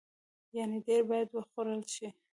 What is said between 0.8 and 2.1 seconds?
ډیر باید وخوړل شي.